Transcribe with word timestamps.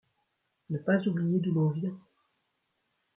Ne 0.71 0.79
pas 0.79 1.05
oublier 1.07 1.39
d'où 1.39 1.53
l'on 1.53 1.69
vient. 1.69 1.95